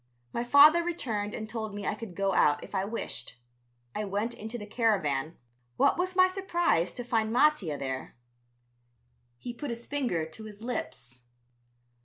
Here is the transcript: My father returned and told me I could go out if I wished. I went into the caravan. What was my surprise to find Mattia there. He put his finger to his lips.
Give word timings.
My 0.33 0.43
father 0.43 0.83
returned 0.83 1.35
and 1.35 1.47
told 1.47 1.75
me 1.75 1.85
I 1.85 1.93
could 1.93 2.15
go 2.15 2.33
out 2.33 2.63
if 2.63 2.73
I 2.73 2.85
wished. 2.85 3.37
I 3.93 4.03
went 4.03 4.33
into 4.33 4.57
the 4.57 4.65
caravan. 4.65 5.37
What 5.77 5.95
was 5.95 6.15
my 6.15 6.27
surprise 6.27 6.91
to 6.93 7.03
find 7.03 7.31
Mattia 7.31 7.77
there. 7.77 8.15
He 9.37 9.53
put 9.53 9.69
his 9.69 9.85
finger 9.85 10.25
to 10.25 10.45
his 10.45 10.63
lips. 10.63 11.25